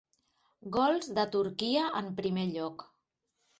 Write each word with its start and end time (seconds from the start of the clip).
Gols 0.77 1.09
de 1.19 1.27
Turquia 1.37 1.85
en 2.01 2.11
primer 2.23 2.49
lloc. 2.57 2.89